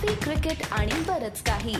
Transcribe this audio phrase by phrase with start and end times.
[0.00, 1.74] Coffee cricket आणि बरच काही.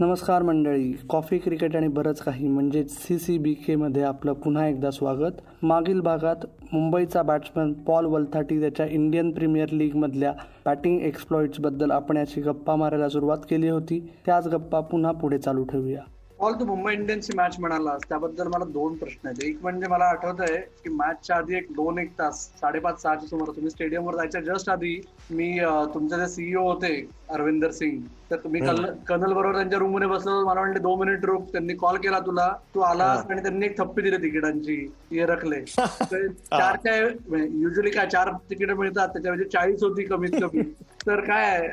[0.00, 0.92] नमस्कार मंडळी.
[1.08, 5.32] कॉफी क्रिकेट आणि बरंच काही म्हणजेच सी सी बी केमध्ये आपलं पुन्हा एकदा स्वागत.
[5.62, 6.36] मागील भागात
[6.72, 10.32] मुंबईचा बॅट्समन पॉल वलथाटी त्याच्या इंडियन प्रीमियर लीगमधल्या
[10.66, 14.12] बॅटिंग एक्सप्लॉइट्सबद्दल आपण याची गप्पा मारायला सुरुवात केली होती.
[14.26, 16.00] त्याच गप्पा पुन्हा पुढे चालू ठेवूया.
[16.42, 19.42] ऑल तू मुंबई इंडियन्सची मॅच म्हणालास त्याबद्दल मला दोन प्रश्न आहेत.
[19.44, 23.48] एक म्हणजे मला आठवत आहे की मॅचच्या आधी एक दोन एक तास साडेपाच सहाच्या समोर
[23.48, 25.00] तुम्ही स्टेडियमवर जायच्या जस्ट आधी
[25.30, 25.58] मी
[25.94, 26.94] तुमचे जे सीईओ होते
[27.28, 30.44] अरविंदर सिंग तर तुम्ही कर्नल बरोबर त्यांच्या रूममध्ये बसलो.
[30.46, 32.48] मला म्हणले दोन मिनिट रुक त्यांनी कॉल केला तुला.
[32.74, 34.76] तू आलास आणि त्यांनी एक थप्पी दिली तिकिटांची.
[35.12, 35.60] हे रखले.
[35.76, 40.62] चार काय युजली काय चार तिकीट मिळतात त्याच्यामध्ये चाळीस होती कमीत कमी.
[41.06, 41.68] तर काय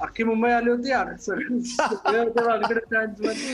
[0.00, 0.92] अख्खी मुंबई आली होती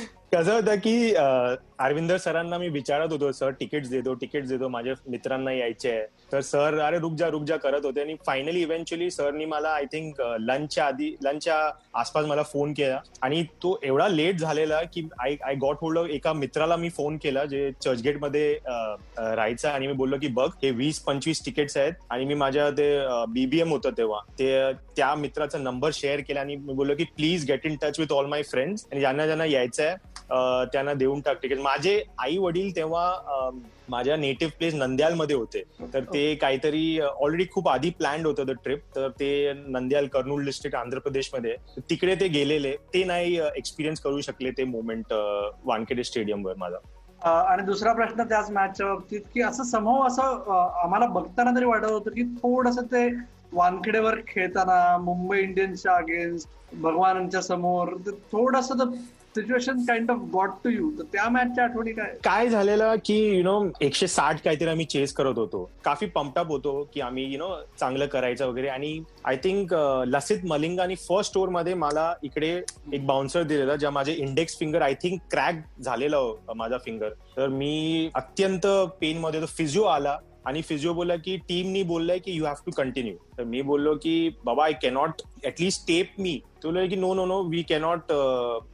[0.32, 5.52] कसं होतं की अरविंदर सरांना मी विचारत होतो सर तिकीट देतो तिकीट देतो माझ्या मित्रांना
[5.52, 6.04] यायचे आहे.
[6.32, 9.84] तर सर अरे रुक जा रुक जा करत होते आणि फायनली इव्हेंच्युअली सरनी मला आय
[9.92, 11.56] थिंक लंचच्या आधी लंचच्या
[12.00, 16.32] आसपास मला फोन केला आणि तो एवढा लेट झालेला की आय आय गॉट होल्ड एका
[16.32, 21.44] मित्राला मी फोन केला जे चर्चगेटमध्ये राहायचं आणि मी बोललो की बघ हे वीस पंचवीस
[21.46, 22.90] तिकीट्स आहेत आणि मी माझ्या ते
[23.32, 24.20] बीबीएम होतं तेव्हा.
[24.38, 28.12] ते त्या मित्राचा नंबर शेअर केला आणि मी बोललो की please get in touch with
[28.12, 30.18] all my friends आणि ज्यांना ज्यांना यायचं आहे
[30.72, 33.50] त्यांना देऊन टाक तिकीट माझे आई वडील तेव्हा
[33.90, 35.62] माझ्या नेटिव्ह प्लेस नंद्यालमध्ये होते.
[35.94, 40.76] तर ते काहीतरी ऑलरेडी खूप आधी प्लॅन्ड होतं द ट्रिप तर ते नंद्याल कर्नूल डिस्ट्रिक्ट
[40.76, 41.56] आंध्र प्रदेशमध्ये
[41.90, 42.72] तिकडे ते गेलेले.
[42.94, 45.12] ते नाही एक्सपिरियन्स करू शकले ते मोमेंट
[45.64, 46.78] वानखेडे स्टेडियमवर माझा.
[47.22, 50.22] आणि दुसरा प्रश्न त्याच मॅचच्या बाबतीत की असं समूह असं
[50.82, 53.06] आम्हाला बघताना तरी वाटत होतं की थोडस ते
[53.52, 57.94] वानखेडेवर खेळताना मुंबई इंडियन्सच्या अगेन्स्ट भगवानांच्या समोर
[58.32, 58.72] थोडस
[59.34, 60.90] situation kind of got to you.
[60.90, 62.14] तर त्या मॅचच्या आठवणी काय?
[62.24, 65.70] काय झालेलं की यु नो एकशे साठ काहीतरी आम्ही चेस करत होतो.
[65.84, 68.68] काफी पंपटअप होतो की आम्ही यु नो चांगलं करायचं वगैरे.
[68.68, 72.48] आणि आय थिंक uh, लसित मलिंगाने फर्स्ट ओव्हरमध्ये मला इकडे
[72.92, 76.16] एक बाउन्सर दिलेला ज्या माझे index finger I think crack झालेला
[76.56, 78.66] माझा फिंगर तर मी अत्यंत
[79.00, 80.16] पेन मध्ये फिजिओ आला.
[80.46, 84.28] आणि फिजिओ बोलला की टीमनी बोललाय की यू हॅव टू कंटिन्यू तर मी बोललो की
[84.44, 88.12] बाबा I cannot at least tape मी तो की no no no we cannot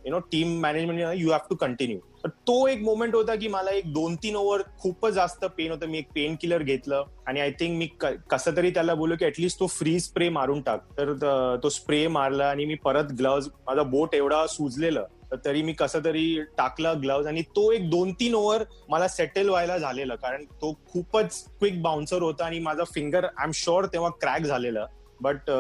[0.07, 3.71] you know team management you have to continue तर तो एक मोमेंट होता की मला
[3.71, 5.87] एक दोन तीन ओव्हर खूपच जास्त पेन होतं.
[5.87, 7.87] मी एक पेन किलर घेतलं आणि आय थिंक मी
[8.31, 10.81] कसं तरी त्याला बोललो की ऍटलीस्ट तो फ्री स्प्रे मारून टाक.
[10.99, 11.13] तर
[11.63, 15.07] तो स्प्रे मारला आणि मी परत ग्लव्ज माझा बोट एवढा सुजलेलं
[15.45, 19.79] तरी मी कसं तरी टाकला ग्लव्ज आणि तो एक दोन तीन ओव्हर मला सेटल व्हायला
[19.79, 20.15] झालेलं.
[20.15, 24.87] कारण तो खूपच क्विक बाउन्सर होता आणि माझा फिंगर आय एम शुअर तेव्हा क्रॅक झालेलं.
[25.21, 25.51] बट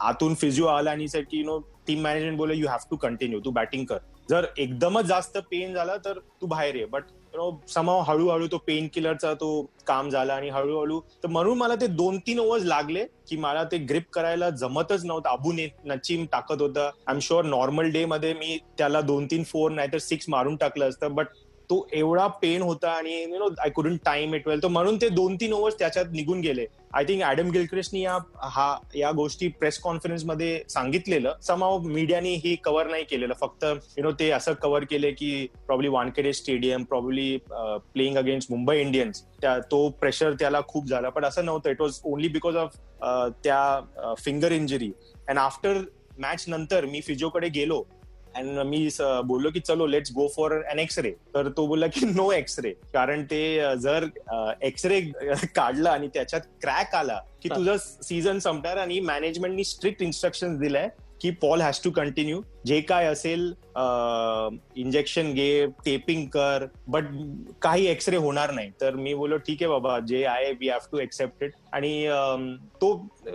[0.00, 3.50] आतून फिजिओ आला आणि की यु नो टीम मॅनेजमेंट बोल यू हॅव टू कंटिन्यू तू
[3.50, 3.98] बॅटिंग कर.
[4.30, 6.84] जर एकदमच जास्त पेन झाला तर तू बाहेर ये.
[6.84, 7.04] बट
[7.38, 9.48] नो समाव हळूहळू तो पेन किलरचा तो
[9.86, 13.78] काम झाला आणि हळूहळू तर म्हणून मला ते दोन तीन ओव्हर्स लागले की मला ते
[13.78, 15.28] ग्रिप करायला जमतच नव्हतं.
[15.28, 16.90] अबून नचीम टाकत होतं.
[17.06, 20.88] I am sure normal day मध्ये मी त्याला दोन तीन फोर नाहीतर सिक्स मारून टाकलं
[20.88, 21.14] असतं.
[21.14, 21.26] बट
[21.70, 25.08] तो एवढा पेन होता आणि you know I couldn't time it well तर म्हणून ते
[25.08, 26.64] दोन तीन ओव्हर्स त्याच्यात निघून गेले.
[26.94, 31.34] आय थिंक ऍडम गिलक्रिस्टनी या हा या गोष्टी प्रेस कॉन्फरन्समध्ये सांगितलेलं.
[31.46, 33.34] समाव मीडियाने ही कव्हर नाही केलेलं.
[33.40, 38.80] फक्त यु नो ते असं कव्हर केले की probably Wankhede stadium probably playing against Mumbai
[38.80, 41.08] Indians त्या तो प्रेशर त्याला खूप झाला.
[41.08, 41.70] पण असं नव्हतं.
[41.70, 42.76] It was only because of
[43.44, 44.90] त्या finger injury
[45.28, 45.78] and after
[46.18, 47.82] match नंतर मी फिजिओकडे गेलो.
[48.38, 52.30] अँड मी बोललो की चलो let's go for an x-ray तर तो बोलला की नो
[52.32, 53.40] एक्सरे कारण ते
[53.78, 54.06] जर
[54.62, 55.00] एक्सरे
[55.54, 60.88] काढला आणि त्याच्यात क्रॅक आला की तुझं सीझन संपणार आणि मॅनेजमेंटनी स्ट्रिक्ट इन्स्ट्रक्शन दिलाय
[61.20, 63.52] की पॉल हॅज टू कंटिन्यू जे काय असेल
[64.76, 67.04] इंजेक्शन घे टेपिंग कर बट
[67.62, 68.70] काही एक्सरे होणार नाही.
[68.80, 72.08] तर मी बोललो ठीक आहे बाबा जे आहे we have to accept it आणि
[72.80, 72.90] तो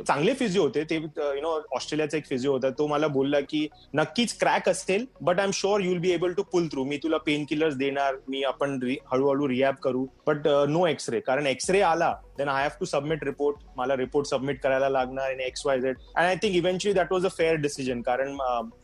[0.07, 0.83] चांगले फिजिओ होते.
[0.83, 2.69] ते यु नो ऑस्ट्रेलियाचा एक फिजिओ होता.
[2.69, 6.43] तो मला बोलला की नक्कीच क्रॅक असेल but I am sure you'll be able to
[6.51, 8.79] pull through मी तुला पेन किलर्स देणार मी आपण
[9.11, 10.05] हळूहळू रिॲप करू.
[10.27, 14.61] बट नो एक्सरे कारण एक्सरे आला then I have to submit report मला रिपोर्ट सबमिट
[14.61, 18.01] करायला लागणार in X Y Z and I think eventually that was a fair decision
[18.01, 18.37] कारण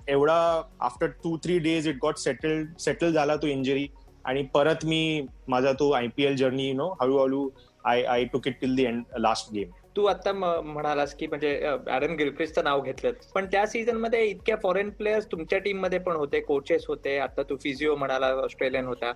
[0.08, 0.39] एवढा
[0.82, 3.88] after two three days it got settle settle झाला तो injury
[4.26, 5.02] आणि परत मी
[5.48, 7.50] माझा तो आयपीएल जर्नी यु नो हळूहळू
[7.86, 11.50] I I took it till the end last game तू आता म्हणालास की म्हणजे
[11.92, 16.86] ऍरन गिलक्रिस्टचं नाव घेतलं पण त्या सीझनमध्ये इतक्या फॉरेन प्लेयर्स तुमच्या टीममध्ये पण होते कोचेस
[16.88, 17.18] होते.
[17.20, 19.12] आता तू फिजिओ म्हणाला ऑस्ट्रेलियन होता.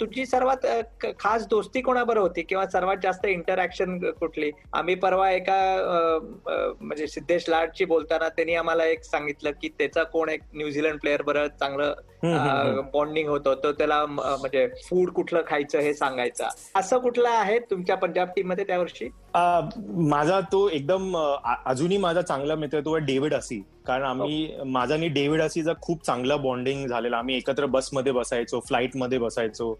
[0.00, 0.66] तुझी सर्वात
[1.20, 2.42] खास दोस्ती कोणाबरोबर होती?
[2.42, 4.50] किंवा सर्वात जास्त इंटरॅक्शन कुठली?
[4.72, 5.58] आम्ही परवा एका
[6.80, 11.46] म्हणजे सिद्धेश लाडची बोलताना त्यांनी आम्हाला एक सांगितलं की त्याचा कोण एक न्यूझीलंड प्लेअर बरं
[11.60, 11.94] चांगलं
[12.92, 16.48] बॉन्डिंग होतं तो त्याला म्हणजे फूड कुठलं खायचं हे सांगायचं.
[16.76, 19.08] असं कुठलं आहे तुमच्या पंजाब टीममध्ये त्या वर्षी?
[20.10, 23.62] माझा तो एकदम अजूनही माझा चांगला मित्र तो डेव्हिड असी.
[23.86, 27.18] कारण आम्ही माझा आणि डेव्हिड असीचा खूप चांगला बॉन्डिंग झालेला.
[27.18, 29.72] आम्ही एकत्र बसमध्ये बसायचो फ्लाईटमध्ये बसायचो.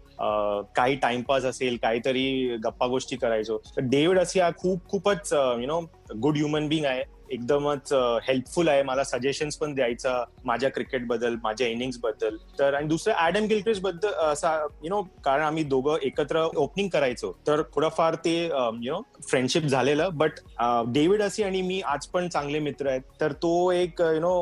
[0.75, 3.57] काही टाइमपास असेल काहीतरी गप्पा गोष्टी करायचो.
[3.75, 5.79] तर डेव्हिड असी हा खूप खूपच you know
[6.21, 7.03] good human being आहे.
[7.31, 7.91] एकदमच
[8.23, 8.83] हेल्पफुल आहे.
[8.83, 12.37] मला सजेशन्स पण द्यायचा माझ्या क्रिकेटबद्दल माझ्या इनिंग्सबद्दल.
[12.59, 14.53] तर आणि दुसरं ऍडम गिलक्रिस्टबद्दल असा
[14.83, 17.31] यु नो कारण आम्ही दोघं एकत्र ओपनिंग करायचो.
[17.47, 20.09] तर थोडंफार ते यु नो फ्रेंडशिप झालेलं.
[20.13, 20.39] बट
[20.93, 23.01] डेव्हिड असी आणि मी आज पण चांगले मित्र आहेत.
[23.21, 24.35] तर तो एक यु नो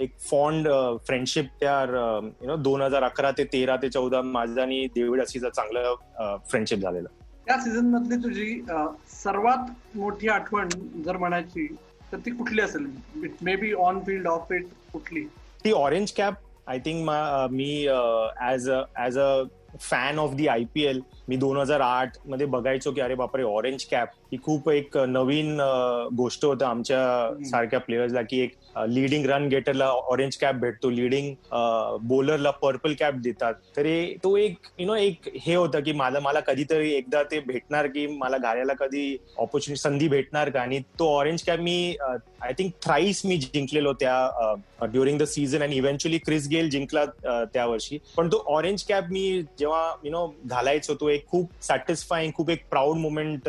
[0.00, 0.68] एक फॉन्ड
[1.06, 5.48] फ्रेंडशिप त्या यु नो दोन हजार अकरा ते तेरा ते चौदा माझा आणि डेव्हिड असीचा
[5.48, 7.08] चांगलं फ्रेंडशिप झालेलं.
[7.46, 8.60] त्या सीझन मधली तुझी
[9.12, 10.68] सर्वात मोठी आठवण
[11.04, 11.66] जर म्हणायची
[12.12, 12.86] तर ती कुठली असेल?
[13.56, 15.24] Maybe on field off field कुठली?
[15.64, 16.34] ती orange cap
[16.66, 17.08] I think
[17.52, 17.70] me
[18.48, 18.70] as
[19.00, 19.42] as a
[19.80, 23.84] fan of the I P L मी दोन हजार आठमध्ये बघायचो की अरे बापरे ऑरेंज
[23.90, 25.58] कॅप ही खूप एक नवीन
[26.16, 28.52] गोष्ट होतं आमच्या सारख्या प्लेयर्सला की एक
[28.88, 31.34] लिडिंग रन गेटरला ऑरेंज कॅप भेटतो लिडिंग
[32.08, 33.54] बॉलरला पर्पल कॅप देतात.
[33.76, 33.86] तर
[34.24, 38.06] तो एक यु नो एक हे होतं की मला मला कधीतरी एकदा ते भेटणार की
[38.06, 40.60] मला घालायला कधी ऑपॉर्च्युनिटी संधी भेटणार का?
[40.60, 41.96] आणि तो ऑरेंज कॅप मी
[42.42, 47.04] आय थिंक थ्राईस मी जिंकलेलो त्या ड्युरिंग द सीझन आणि इव्हेंच्युअली क्रिस गेल जिंकला
[47.52, 47.98] त्या वर्षी.
[48.16, 52.68] पण तो ऑरेंज कॅप मी जेव्हा यु नो घालायचो तो एक खूप सॅटिस्फाईंग खूप एक
[52.70, 53.48] प्राऊड मुमेंट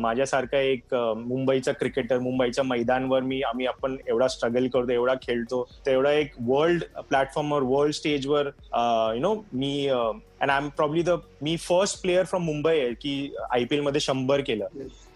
[0.00, 6.12] माझ्यासारखा एक मुंबईचा क्रिकेटर मुंबईच्या मैदानवर मी आम्ही आपण एवढा स्ट्रगल करतो एवढा खेळतो तेवढा
[6.12, 11.10] एक वर्ल्ड प्लॅटफॉर्मवर वर्ल्ड स्टेजवर you know me and I am probably the
[11.42, 14.66] me first player from Mumbai आहे की आयपीएलमध्ये शंभर केलं.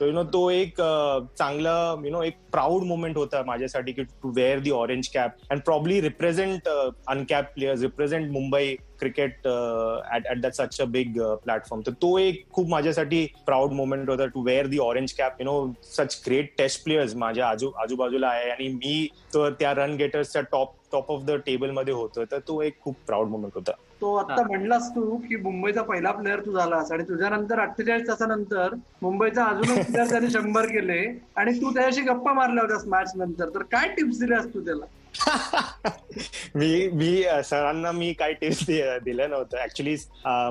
[0.01, 0.81] तर यु नो तो एक
[1.39, 1.75] चांगला
[2.05, 6.01] यु नो एक प्राऊड मुमेंट होता माझ्यासाठी की to wear the orange cap and probably
[6.01, 9.47] represent uncap players represent Mumbai cricket
[10.15, 14.27] at at that such a big platform तर तो एक खूप माझ्यासाठी प्राऊड मुमेंट होता
[14.35, 18.51] to wear the orange cap you know such great test players माझ्या आजू आजूबाजूला आहे.
[18.51, 22.25] आणि मी तर त्या रन गेटर्सच्या टॉप टॉप ऑफ द टेबलमध्ये होतो.
[22.31, 23.73] तर तो एक खूप प्राऊड मुमेंट होता.
[24.01, 29.45] तो आता म्हणलास तू की मुंबईचा पहिला प्लेअर तू झालास आणि तुझ्यानंतर अठ्ठेचाळीस तासानंतर मुंबईचा
[29.45, 30.99] अजूनच प्लेअर त्याने शंभर केले
[31.37, 33.49] आणि तू त्याच्याशी गप्पा मारल्या होत्यास मॅच नंतर.
[33.55, 34.85] तर काय टिप्स दिल्यास तू त्याला?
[36.55, 38.65] मी मी सरांना मी काही टिप्स
[39.05, 39.63] दिल्या नव्हतं.
[39.63, 39.97] ऍक्च्युली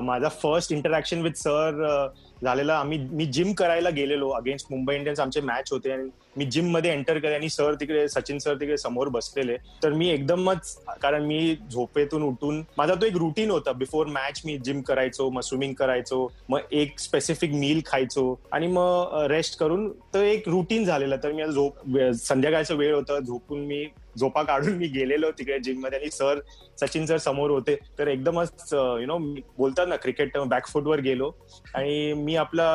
[0.04, 2.08] माझा फर्स्ट इंटरॅक्शन विथ सर
[2.44, 6.90] झालेला आम्ही मी जिम करायला गेलेलो अगेन्स्ट मुंबई इंडियन्स आमचे मॅच होते आणि मी जिममध्ये
[6.92, 9.56] एंटर केले आणि सर तिकडे सचिन सर तिकडे समोर बसलेले.
[9.82, 13.72] तर मी एकदमच कारण मी झोपेतून उठून माझा तो एक रुटीन होता.
[13.72, 19.16] बिफोर मॅच मी जिम करायचो मग स्विमिंग करायचो मग एक स्पेसिफिक मील खायचो आणि मग
[19.30, 21.16] रेस्ट करून तर एक रुटीन झालेलं.
[21.22, 23.18] तर मी झोप संध्याकाळचा वेळ होता.
[23.18, 23.84] झोपून मी
[24.18, 26.40] झोपा काढून मी गेलेलो तिकडे जिममध्ये आणि सर
[26.80, 27.76] सचिन सर समोर होते.
[27.98, 29.18] तर एकदमच यु नो
[29.58, 31.30] बोलतात ना क्रिकेट बॅकफुटवर गेलो.
[31.74, 32.68] आणि मी आपला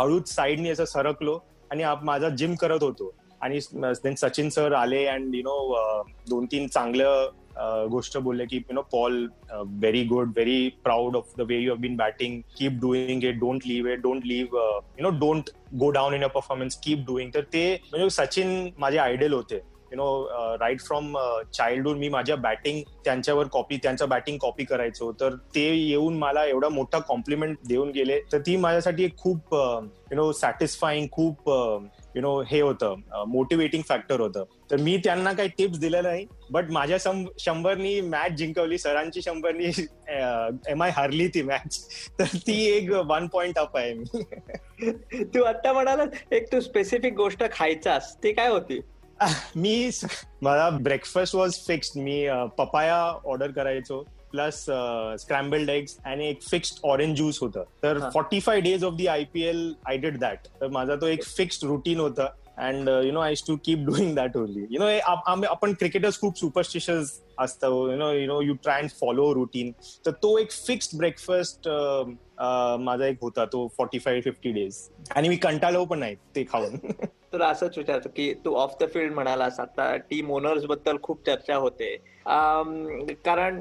[0.00, 1.38] हळूच साईडनी असं सरकलो
[1.70, 3.14] आणि माझा जिम करत होतो.
[3.40, 3.60] आणि
[4.16, 7.28] सचिन सर आले अँड यु नो दोन तीन चांगलं
[7.90, 11.80] गोष्ट बोलले की you know Paul very good very proud of the way you have
[11.80, 14.58] been batting keep doing it don't leave it don't leave
[14.98, 15.50] you know don't
[15.80, 19.60] go down in a performance keep doing तर ते म्हणजे सचिन माझे idol होते.
[19.92, 20.28] You know
[20.60, 21.16] right from
[21.54, 25.12] childhood मी माझ्या batting त्यांच्यावर copy त्यांचं batting copy करायचो.
[25.12, 28.20] तर ते येऊन मला एवढा मोठा कॉम्प्लिमेंट देऊन गेले.
[28.32, 29.54] तर ती माझ्यासाठी एक खूप
[30.12, 31.84] यु नो सॅटिस्फाईंग खूप uh,
[32.16, 34.44] यु नो हे होतं uh, मोटिवेटिंग फॅक्टर होतं.
[34.70, 40.52] तर मी त्यांना काही टिप्स दिल्या नाही बट माझ्या शंभरनी मॅच जिंकवली सरांची शंभरनी uh,
[40.68, 41.86] एम आय हरली ती मॅच
[42.18, 44.22] तर ती एक वन पॉइंट अप आहे मी.
[45.24, 48.80] तू आता म्हणाला एक तू स्पेसिफिक गोष्ट खायचास ती काय होती?
[49.56, 49.90] मी
[50.42, 52.26] मला ब्रेकफास्ट वॉज फिक्स्ड मी
[52.58, 52.96] पपाया
[53.26, 54.00] ऑर्डर करायचो
[54.32, 54.64] प्लस
[55.20, 57.64] स्क्रॅम्बल्ड एग्स आणि एक फिक्स्ड ऑरेंज ज्यूस होतं.
[57.82, 61.06] तर forty five days of the I P L I did that तर माझा तो
[61.06, 62.24] एक फिक्स्ड रुटीन होता
[62.66, 64.88] and you know I to keep doing that only you know
[65.46, 67.90] आपण क्रिकेटर्स खूप सुपरस्टिशियस असतं.
[67.90, 69.72] You know you know you try and follow routine
[70.06, 71.68] तर तो एक फिक्स्ड ब्रेकफास्ट
[72.80, 76.78] माझा एक होता तो फॉर्टी फाय फिफ्टी डेज आणि मी कंटाळलो पण नाही ते खाऊन.
[77.32, 81.96] तर असंच विचारतो की तू ऑफ द फील्ड म्हणालास आता टीम ओनर्सबद्दल खूप चर्चा होते.
[83.24, 83.60] कारण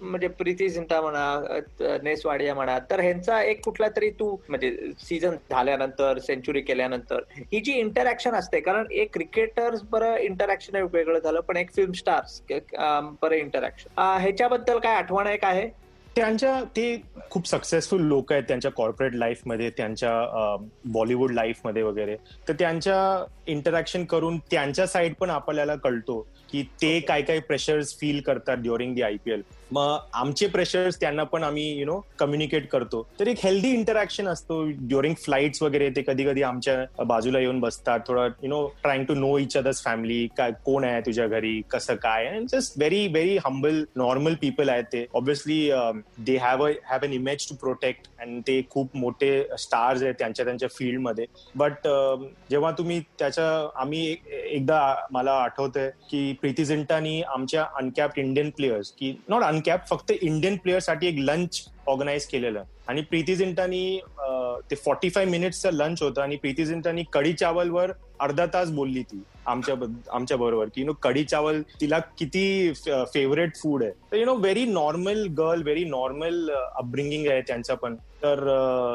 [0.00, 6.18] म्हणजे प्रीती झिंटा म्हणा नेसवाडिया म्हणा तर ह्यांचा एक कुठला तरी तू म्हणजे सीझन झाल्यानंतर
[6.18, 11.70] सेंचुरी केल्यानंतर ही जी इंटरॅक्शन असते कारण एक क्रिकेटर्स बरं इंटरॅक्शन वेगळं झालं पण एक
[11.72, 15.68] फिल्म स्टार्स बरं इंटरॅक्शन ह्याच्याबद्दल काय आठवण एक आहे?
[16.16, 16.84] त्यांच्या ते
[17.30, 20.56] खूप सक्सेसफुल लोक आहेत त्यांच्या कॉर्पोरेट लाईफमध्ये त्यांच्या
[20.92, 22.16] बॉलिवूड लाईफमध्ये वगैरे.
[22.48, 26.20] तर त्यांच्या इंटरॅक्शन करून त्यांच्या साईड पण आपल्याला कळतो
[26.52, 29.42] की ते काय काय प्रेशर्स फील करतात ड्युरिंग दी आयपीएल
[29.72, 33.02] मग आमचे प्रेशर्स त्यांना पण आम्ही यु नो कम्युनिकेट करतो.
[33.20, 38.00] तर एक हेल्दी इंटरॅक्शन असतो ड्युरिंग फ्लाईट्स वगैरे ते कधी कधी आमच्या बाजूला येऊन बसतात.
[38.08, 41.94] थोडं you know trying to know each others family काय कोण आहे तुझ्या घरी कसं
[42.02, 42.26] काय?
[42.26, 45.04] And just very very humble normal people आहेत ते.
[45.14, 45.58] Obviously
[46.26, 50.44] they have a have an image to protect and ते खूप मोठे स्टार्स आहेत त्यांच्या
[50.44, 53.46] त्यांच्या फील्डमध्ये बट um, जेव्हा तुम्ही त्याच्या
[53.80, 60.12] आम्ही एकदा मला आठवतंय की प्रीती झिंटानी आमच्या अनकॅप्ड इंडियन प्लेयर्स की नॉट अनकॅप फक्त
[60.12, 62.62] इंडियन प्लेअरसाठी एक लंच ऑर्गनाईज केलेलं.
[62.88, 63.98] आणि प्रीती झिंटानी
[64.70, 69.22] ते फॉर्टी फाईव्ह मिनिट्सचं लंच होतं आणि प्रीती झिंटानी कढी चावलवर अर्धा तास बोलली ती
[69.46, 69.74] आमच्या
[70.12, 70.66] आमच्या बरोबर.
[70.74, 73.92] की यु नो कढी चावल तिला किती फेवरेट फूड आहे.
[74.12, 77.94] तर you know very normal girl very normal upbringing आहे त्यांचं पण.
[78.22, 78.38] तर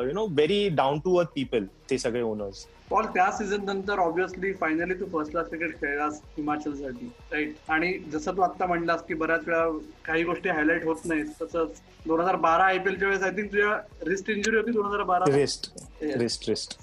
[0.08, 4.51] you know very down to earth people ते सगळे ओनर्स पॉल त्या सीझन नंतर ऑब्व्हियसली
[4.53, 9.48] फायनली तू फर्स्ट क्लास क्रिकेट खेळलास हिमाचलसाठी राईट आणि जसं तू आता म्हणलास की बऱ्याच
[9.48, 9.65] वेळा
[10.05, 13.75] काही गोष्टी हायलाईट होत नाहीत तसंच दोन हजार बारा आयपीएलच्या वेळेस आय थिंक तुझ्या
[14.07, 15.69] रिस्ट इंजुरी होती दोन हजार बारा रिस्ट
[16.17, 16.77] रिस्ट रिस्ट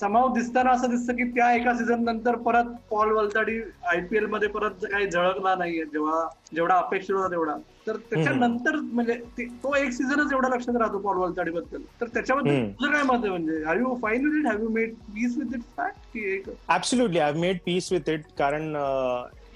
[0.00, 3.60] समाव दिसताना असं दिसतं की त्या एका सीझन नंतर परत पॉल वलताडी
[3.92, 7.56] आयपीएलमध्ये परत काही झळकला नाहीये जेव्हा जेवढा अपेक्षित होता तेवढा.
[7.88, 9.14] तर त्याच्यानंतर म्हणजे
[9.62, 13.28] तो एक सीझनच एवढा लक्षात राहतो पॉल वलताडी बद्दल तर त्याच्याबद्दल तुझं काय मत आहे
[13.28, 13.62] म्हणजे?
[13.64, 17.18] Have you fine with it have you made peace with it fact की एक absolutely
[17.18, 18.72] I made peace with it कारण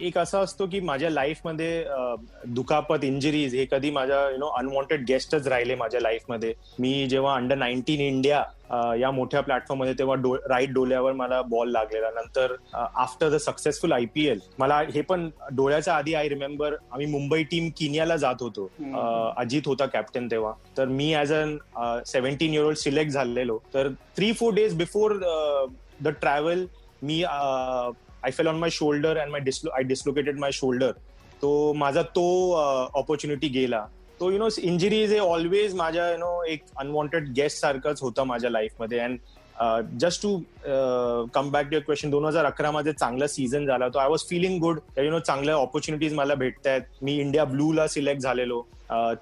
[0.06, 1.84] एक असा असतो की माझ्या लाईफमध्ये
[2.54, 6.52] दुखापत इंजरीज हे कधी माझ्या यु नो अनवॉन्टेड गेस्टच राहिले माझ्या लाईफमध्ये.
[6.80, 8.42] मी जेव्हा अंडर नाईन्टीन इंडिया
[8.98, 12.10] या मोठ्या प्लॅटफॉर्ममध्ये तेव्हा डो, राईट डोल्यावर मला बॉल लागलेला.
[12.10, 17.68] नंतर आफ्टर द सक्सेसफुल आयपीएल मला हे पण डोळ्याच्या आधी आय रिमेंबर आम्ही मुंबई टीम
[17.78, 18.70] किनियाला जात होतो.
[19.36, 20.52] अजित होता कॅप्टन तेव्हा.
[20.78, 21.56] तर मी as an
[22.06, 23.58] seventeen year old select झालेलो.
[23.74, 25.18] तर three four days before
[26.02, 26.66] the travel
[27.02, 27.22] me
[28.24, 30.92] I fell on my shoulder and my dislo I dislocated my shoulder
[31.42, 32.24] तो माझा तो
[32.94, 33.84] ऑपॉर्च्युनिटी गेला.
[34.20, 38.24] तो you know injury is a always माझ्या you know एक unwanted guest सारखंच होतं
[38.26, 39.18] माझ्या लाईफमध्ये and
[40.00, 40.36] just to
[41.34, 44.58] come back to question दोन हजार अकरा मध्ये चांगला सीझन झाला तो I was feeling
[44.60, 48.62] good you know चांगल्या ऑपॉर्च्युनिटीज मला भेटत आहेत मी इंडिया ब्लूला सिलेक्ट झालेलो.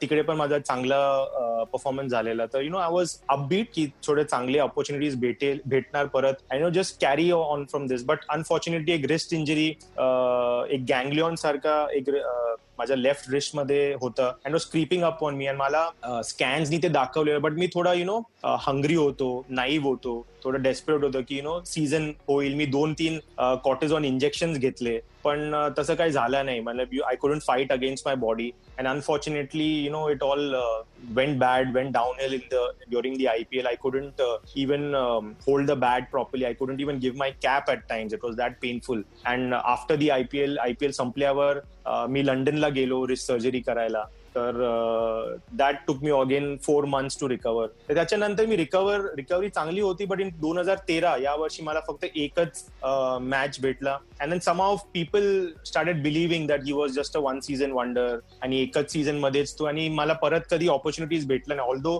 [0.00, 2.46] तिकडे पण माझा चांगला परफॉर्मन्स झालेला.
[2.52, 6.34] तर you know I was upbeat की थोडे चांगले ऑपॉर्च्युनिटीज भेटेल भेटणार परत.
[6.52, 11.84] I know just carry on from this but unfortunately एक रिस्ट इंजरी एक गँगलिऑन सारखा
[11.92, 12.08] एक
[12.80, 14.32] माझ्या लेफ्ट रिस्टमध्ये होतं.
[14.44, 17.40] And was creeping up on मी आणि मला स्कॅन्सनी ते दाखवलेलं.
[17.42, 18.20] बट मी थोडा यु नो
[18.66, 20.24] हंग्री होतो नाईव्ह होतो.
[20.44, 22.54] थोडं डेस्परेट होतं की यु नो सीझन होईल.
[22.54, 24.98] मी दोन तीन कॉटेझॉन इंजेक्शन घेतले.
[25.24, 26.60] पण तसं काही झालं नाही.
[26.60, 30.54] मतलब I couldn't fight against my body and unfortunately you know it all
[31.14, 34.22] went bad went downhill in the during the I P L I couldn't
[34.56, 34.94] even
[35.48, 38.54] hold the bat properly I couldn't even give my cap at times it was that
[38.62, 41.60] painful and after the I P L I P L संपल्यावर
[42.08, 44.04] मी लंडनला गेलो wrist surgery करायला.
[44.34, 49.80] तर that took me again four months to recover तर त्याच्यानंतर मी recover recovery चांगली
[49.80, 52.64] होती बट इन दोन हजार तेरा या वर्षी मला फक्त एकच
[53.22, 53.96] मॅच भेटला.
[54.20, 58.18] And then some of people started believing that he was just a one season wonder
[58.42, 61.68] आणि एकच सीझन मध्येच तू आणि मला परत कधी ऑपॉर्च्युनिटीज भेटलं नाही.
[61.68, 61.98] ऑल्दो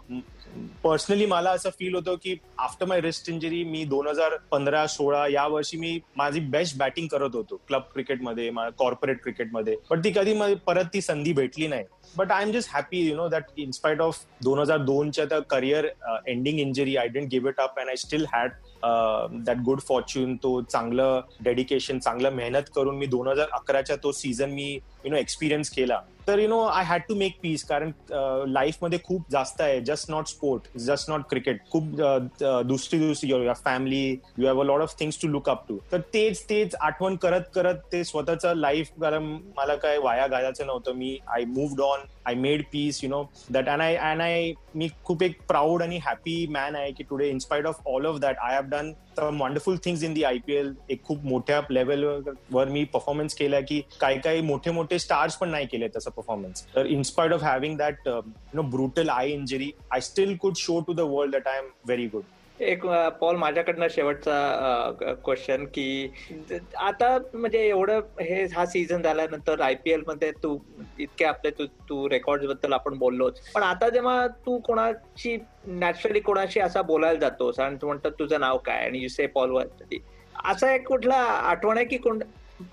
[0.83, 5.27] पर्सनली मला असं फील होतं की आफ्टर माय रिस्ट इंजरी मी दोन हजार पंधरा सोळा
[5.33, 10.35] या वर्षी मी माझी बेस्ट बॅटिंग करत होतो क्लब क्रिकेटमध्ये कॉर्पोरेट क्रिकेटमध्ये पण ती कधी
[10.67, 11.85] परत ती संधी भेटली नाही.
[12.17, 15.87] But I am just happy you know that in spite of दोन हजार दोनच्या त्या career
[16.27, 18.53] ending injury I didn't give it up and I still had
[19.45, 24.51] that good fortune तो चांगलं डेडिकेशन चांगलं मेहनत करून मी दोन हजार अकराच्या तो सीझन
[24.51, 24.73] मी
[25.05, 26.01] यु नो एक्सपिरियन्स केला.
[26.31, 29.81] तर you know I had to make peace कारण uh, लाईफमध्ये खूप जास्त आहे.
[29.81, 34.05] Just not sport just not cricket खूप uh, uh, दुसरी दुसरी your family
[34.39, 37.51] you have a lot of things to look up to तर तेच तेच आठवण करत
[37.55, 39.25] करत ते स्वतःचं लाईफ कारण
[39.57, 40.93] मला काय वाया घालायचं नव्हतं.
[40.93, 44.89] मी I moved on I made peace you know that and I and I मी
[45.05, 48.55] खूप एक प्राऊड आणि हॅपी मॅन आहे की today inspired of all of that I
[48.55, 52.85] have done some wonderful things in the I P L एक खूप मोठ्या लेवलवर मी
[52.85, 57.33] performance केला की काही काही मोठे मोठे स्टार्स पण नाही केले तसं परफॉर्मन्स तर in spite
[57.33, 58.21] of having that you
[58.55, 62.07] know brutal I injury I still could show to the world that I am very
[62.07, 62.23] good
[62.61, 64.33] एक uh, पॉल माझ्याकडनं शेवटचा
[64.99, 66.13] uh, क्वेश्चन की
[66.77, 70.59] आता म्हणजे एवढं हे हा सीझन झाल्यानंतर एलमध्ये तू
[70.99, 73.41] इतके आपले तू तू रेकॉर्डबद्दल आपण बोललोच.
[73.55, 75.37] पण आता जेव्हा तू कोणाची
[75.67, 79.99] नॅचरली कोणाशी असा बोलायला जातोस आणि तू म्हणतात तुझं नाव काय आणि युसे पॉल वरसाठी
[80.45, 82.19] असा एक कुठला आठवण आहे की कोण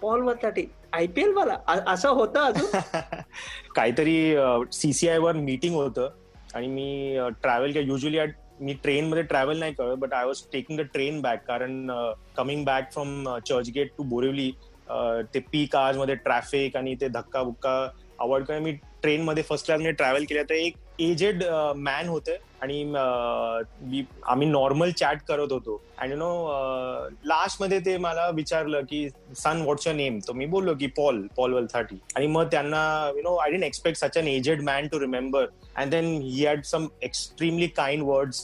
[0.02, 1.84] पॉल वरसाठी आयपीएल वाला?
[1.88, 2.70] असं होतं अजून?
[3.76, 4.36] काहीतरी
[4.72, 6.10] सीसीआय वर मीटिंग होतं
[6.54, 8.20] आणि मी ट्रॅव्हल किंवा युजली
[8.60, 11.92] मी ट्रेन मध्ये ट्रॅव्हल नाही करत but I was taking the train back कारण
[12.38, 14.52] coming back from Churchgate to Borivali
[15.34, 17.90] ते पीक आवर्समध्ये ट्रॅफिक आणि ते धक्का बुक्का
[18.20, 20.44] अवॉइड करून मी ट्रेनमध्ये फर्स्ट क्लासमध्ये ट्रॅव्हल केलं.
[20.44, 21.44] तर एक एजेड
[21.76, 22.38] मॅन होते.
[22.62, 25.82] आणि आम्ही नॉर्मल चॅट करत होतो.
[25.98, 26.30] अँड यु नो
[27.26, 31.54] लास्टमध्ये ते मला विचारलं की सन व्हॉट्स युअर नेम तर मी बोललो की पॉल पॉल
[31.54, 32.82] वलथाटी आणि मग त्यांना
[33.16, 35.46] you know I didn't expect such an aged man to remember
[35.76, 38.42] and then he had some extremely kind words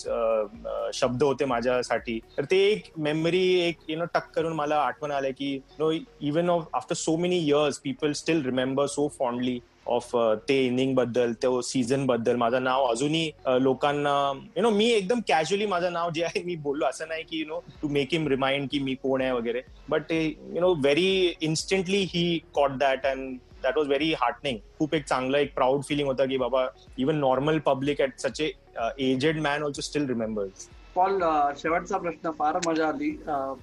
[0.95, 2.19] शब्द होते माझ्यासाठी.
[2.37, 6.49] तर ते एक मेमरी एक यु नो टक करून मला आठवण आलं की no even
[6.49, 10.15] of after so many years people still remember so fondly of
[10.49, 12.35] ते इनिंगबद्दल तो सीझनबद्दल.
[12.35, 16.85] माझं नाव अजूनही लोकांना यु नो मी एकदम कॅज्युअली माझं नाव जे आहे, मी बोललो.
[16.85, 19.61] असं नाही की you know to make him remind की मी कोण आहे वगैरे.
[19.89, 25.05] But you know very instantly he caught that and that was very heartening खूप एक
[25.05, 26.67] चांगलं, एक प्राऊड फिलिंग होतं की बाबा
[26.99, 28.51] even normal public at such a
[28.99, 31.19] aged man also still remembers Paul
[31.57, 33.11] शेवटचा प्रश्न, फार मज़ा आली.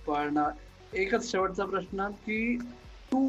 [0.06, 0.42] पण
[0.92, 2.58] एकच शेवटचा प्रश्न की
[3.12, 3.20] तू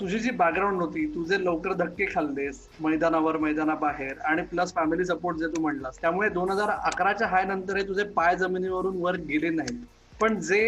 [0.00, 5.46] तुझी जी बॅकग्राऊंड होती तुझे लवकर धक्के खाल्लेस मैदानावर मैदानाबाहेर आणि प्लस फॅमिली सपोर्ट जे
[5.48, 9.84] तू म्हणलास त्यामुळे दोन हजार अकराच्या हाय नंतर हे तुझे पाय जमिनीवरून वर गेले नाहीत.
[10.20, 10.60] पण जे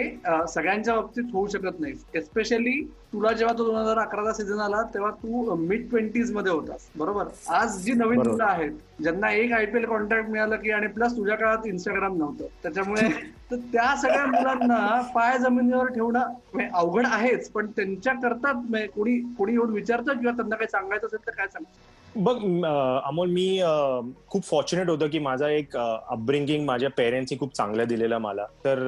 [0.48, 2.80] सगळ्यांच्या बाबतीत होऊ शकत नाही एस्पेशली
[3.12, 6.88] तुला जेव्हा तो दोन हजार अकराचा सीझन आला तेव्हा तू मिड ट्वेंटीजमध्ये होतास.
[6.96, 7.26] बरोबर?
[7.48, 8.72] आज जी नवीन मुलं आहेत
[9.02, 12.46] ज्यांना एक आयपीएल कॉन्ट्रॅक्ट मिळालं की आणि प्लस तुझ्या काळात इंस्टाग्राम नव्हतं.
[12.62, 13.08] त्याच्यामुळे
[13.50, 17.50] तर त्या सगळ्या मुलांना पाय जमिनीवर ठेवणं अवघड आहेच.
[17.50, 21.94] पण त्यांच्या करतात कोणी कोणी येऊन विचारतं किंवा त्यांना काही सांगायचं असेल तर काय सांगतो
[22.14, 22.36] बघ
[23.06, 23.60] अमोल मी
[24.28, 28.44] खूप फॉर्च्युनेट होतो की माझा एक अपब्रिंगिंग माझ्या पेरेंट्सनी खूप चांगलं दिलेलं मला.
[28.64, 28.78] तर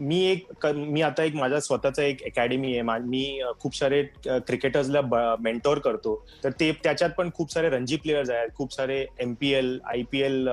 [0.00, 2.98] मी एक मी आता एक माझा स्वतःचा एक अकॅडमी आहे.
[2.98, 5.00] मी खूप सारे क्रिकेटर्सला
[5.40, 6.14] मेंटोर करतो.
[6.44, 8.48] तर ते त्याच्यात पण खूप सारे रणजी प्लेयर्स आहेत.
[8.54, 10.48] खूप सारे MPL IPL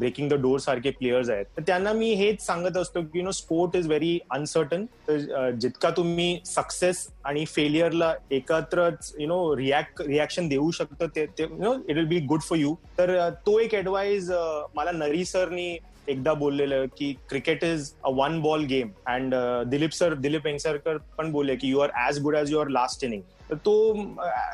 [0.00, 1.46] breaking the door सारखे प्लेयर्स आहेत.
[1.56, 5.90] तर त्यांना मी हेच सांगत असतो की you know sport is very uncertain तर जितका
[5.96, 11.96] तुम्ही सक्सेस आणि फेलियरला एकत्रच यु नो रिॲक्ट रिॲक्शन देऊ शकतो ते you know it
[11.96, 14.30] will be good for you तर तो एक ऍडवाइस
[14.76, 15.76] मला नरी सरनी
[16.08, 19.34] एकदा बोललेलं की cricket is a one ball game and
[19.70, 23.22] Dilip sir Dilip Vengsarkar पण बोलले की you are as good as your last inning
[23.65, 23.93] तो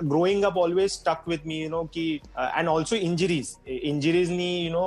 [0.03, 2.05] growing up always stuck with me you know की
[2.38, 4.86] and also injuries इंजरीजनी you know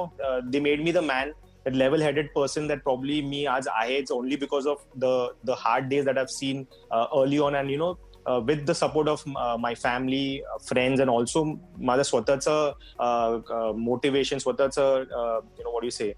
[0.51, 1.33] they made me the man
[1.65, 5.13] that level headed person that probably me as I it's only because of the
[5.45, 8.08] the hard days that I've seen uh, early on and you know uh,
[8.48, 11.44] with the support of uh, my family, uh, friends, and also
[11.78, 16.12] माझं स्वतःचं motivation स्वतःचं you know what you say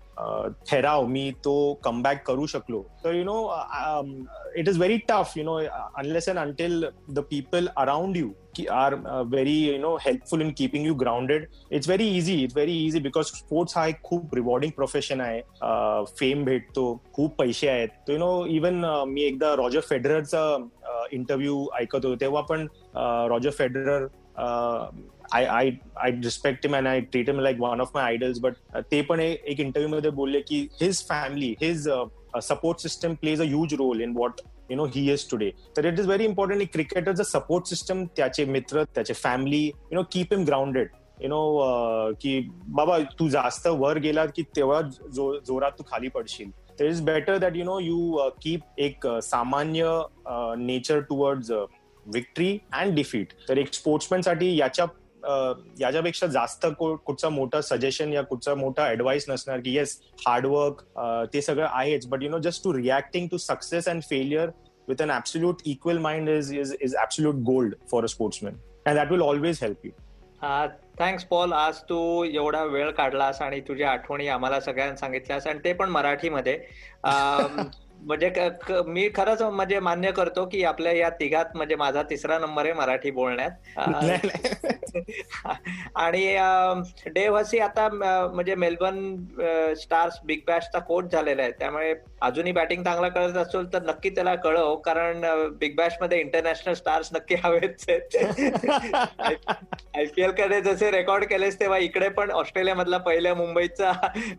[0.70, 3.38] ठराव मी तो comeback करू शकलो तर you know
[4.58, 9.24] it is very tough you know unless and until the people around you are uh,
[9.24, 11.48] very you know helpful in keeping you grounded.
[11.70, 12.44] It's very easy.
[12.44, 15.42] It's very easy because sports हा एक खूप rewarding profession आहे
[16.20, 16.84] fame भेटतो
[17.14, 20.44] खूप पैसे आहेत तो you no even मी एकदा रॉजर फेडररचा
[21.14, 22.68] इंटरव्ह्यू ऐकत होतो तेव्हा पण
[23.30, 24.08] Roger Federer
[25.34, 25.70] I I
[26.04, 28.56] I respect him and I treat him like one of my idols but
[28.92, 31.88] ते पण एक इंटरव्ह्यू मध्ये बोलले की his family his
[32.44, 36.00] support system plays a huge role in what you know he is today तर it
[36.00, 40.90] is very important क्रिकेटरचं support system त्याचे मित्र त्याचे family you know keep him grounded
[41.22, 41.42] you know
[42.22, 44.82] की बाबा तू जास्त वर गेला की तेव्हा
[45.46, 46.50] जोरात तू खाली पडशील.
[46.80, 50.02] तर is better that you know you keep एक uh, सामान्य
[50.58, 51.52] nature towards
[52.06, 54.86] victory and defeat तर एक स्पोर्ट्समॅनसाठी याच्या
[55.80, 60.82] याच्यापेक्षा जास्त कुठचा मोठा सजेशन या कुठचा मोठा ऍडवाइस नसणार की येस हार्डवर्क
[61.34, 62.08] ते सगळं आहेच.
[62.08, 64.50] But you know just to reacting to success and failure
[64.88, 68.54] with an absolute equal mind is is is absolute gold for a sportsman
[68.86, 69.92] and that will always help you
[71.00, 75.74] thanks Paul आज तू एवढा वेळ काढलास आणि तुझ्या आठवणी आम्हाला सगळ्यांना सांगितल्यास आणि ते
[75.74, 76.58] पण मराठीमध्ये.
[78.02, 78.50] म्हणजे
[78.88, 83.12] मी खरंच म्हणजे मान्य करतो की आपल्या या तिघात म्हणजे माझा तिसरा नंबर आहे मराठी
[83.12, 83.52] बोलण्यात.
[85.96, 86.38] आणि
[87.08, 89.16] डेव हसी आता म्हणजे मेलबर्न
[89.76, 91.52] स्टार्स बिग बॅशचा कोच झालेला आहे.
[91.52, 95.26] त्यामुळे अजूनही बॅटिंग चांगला करत असेल तर नक्की त्याला कळव कारण
[95.60, 97.90] बिग बॅशमध्ये इंटरनॅशनल स्टार्स नक्की हवेच
[99.92, 103.92] आयपीएलकडे जसे रेकॉर्ड केलेस तेव्हा इकडे पण ऑस्ट्रेलिया मधला पहिल्या मुंबईचा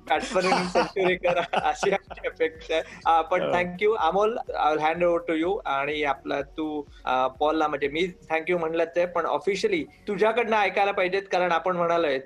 [0.09, 3.23] बॅट्समन सेंचुरी करा अशी अपेक्षा आहे.
[3.23, 4.37] पण thank you Amol
[4.81, 6.81] hand over to you आणि आपला तू
[7.41, 12.19] पॉलला म्हणजे मी थँक्यू म्हणलं ते पण ऑफिशियली तुझ्याकडनं ऐकायला पाहिजेत कारण आपण म्हणालोय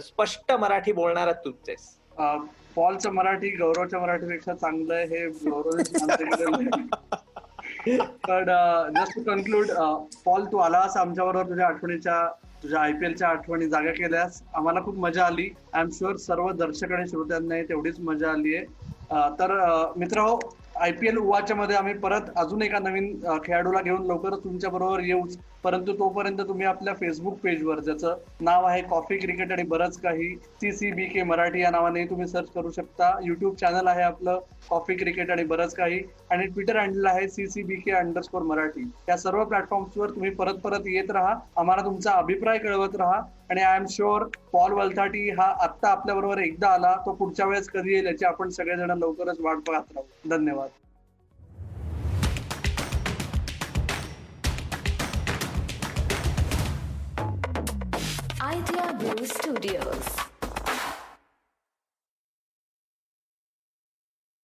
[0.00, 1.88] स्पष्ट मराठी बोलणारा तूच आहेस.
[2.76, 5.82] पॉलचं मराठी गौरवच्या मराठीपेक्षा चांगलं आहे हे गौरव
[8.24, 8.48] पण
[8.94, 9.70] जस्ट टू कन्क्लूड
[10.24, 12.26] पॉल तू आलास आमच्याबरोबर तुझ्या आठवणीच्या
[12.62, 14.40] तुझ्या आयपीएलच्या आठवणी जागा केल्यास.
[14.54, 15.48] आम्हाला खूप मजा आली.
[15.74, 19.52] आय एम शुअर सर्व दर्शक आणि श्रोत्यांना तेवढीच मजा आली आहे तर
[19.96, 20.34] मित्र आय
[20.92, 23.12] पी एल उवाच्या मध्ये आम्ही परत अजून एका नवीन
[23.44, 25.36] खेळाडूला घेऊन लवकरच तुमच्या बरोबर येऊच.
[25.64, 30.72] परंतु तोपर्यंत तुम्ही आपल्या फेसबुक पेजवर ज्याचं नाव आहे कॉफी क्रिकेट आणि बरंच काही C
[30.72, 33.10] C B K Marathi या नावाने तुम्ही सर्च करू शकता.
[33.24, 34.38] युट्यूब चॅनल आहे आपलं
[34.70, 36.00] कॉफी क्रिकेट आणि बरंच काही.
[36.30, 38.90] आणि ट्विटर हँडल आहे C C B K underscore Marathi.
[39.08, 41.34] या सर्व प्लॅटफॉर्म्सवर तुम्ही परत परत येत राहा.
[41.56, 43.20] आम्हाला तुमचा अभिप्राय कळवत राहा.
[43.50, 44.22] आणि I am sure
[44.52, 48.98] Paul Valthaty हा आत्ता आपल्याबरोबर एकदा आला तो पुढच्या वेळेस कधी येईल याची आपण सगळेजण
[48.98, 50.28] लवकरच वाट पाहत राहू.
[50.30, 50.68] धन्यवाद.
[58.54, 60.33] Idea Blue Studios.